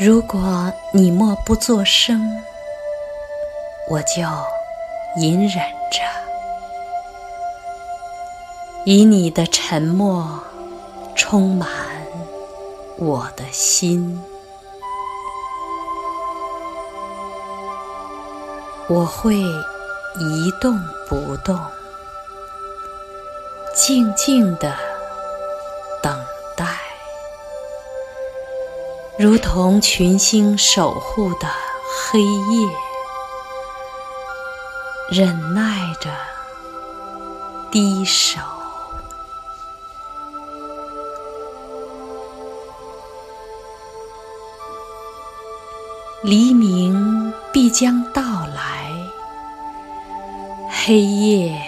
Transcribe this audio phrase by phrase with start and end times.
[0.00, 2.20] 如果你默不作声，
[3.88, 4.22] 我就
[5.16, 5.50] 隐忍
[5.90, 6.04] 着，
[8.84, 10.38] 以你的沉默
[11.16, 11.68] 充满
[12.96, 14.22] 我的心。
[18.88, 21.58] 我会一动不动，
[23.74, 24.72] 静静的
[26.00, 26.16] 等，
[29.18, 31.48] 如同群星守护的
[32.12, 32.68] 黑夜，
[35.10, 36.08] 忍耐着
[37.68, 38.38] 低首。
[46.22, 48.92] 黎明必将到来，
[50.70, 51.60] 黑夜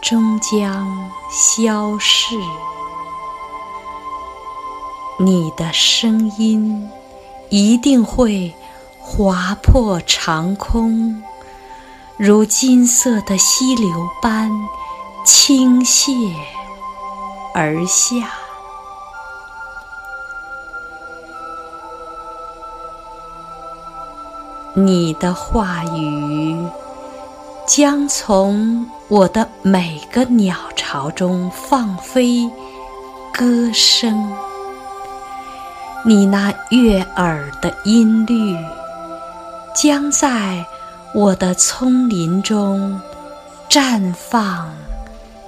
[0.00, 0.86] 终将
[1.28, 2.36] 消逝。
[5.20, 6.88] 你的声音
[7.48, 8.54] 一定会
[9.00, 11.20] 划破长空，
[12.16, 13.90] 如金色的溪流
[14.22, 14.48] 般
[15.24, 16.32] 倾泻
[17.52, 18.30] 而下。
[24.74, 26.64] 你的话语
[27.66, 32.48] 将从我的每个鸟巢中放飞
[33.32, 34.32] 歌声，
[36.08, 38.56] 你那悦耳的音律
[39.74, 40.64] 将在
[41.12, 42.98] 我的丛林中
[43.68, 44.74] 绽放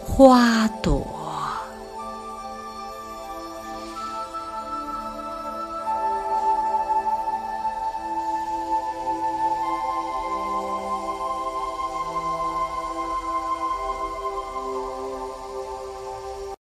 [0.00, 1.23] 花朵。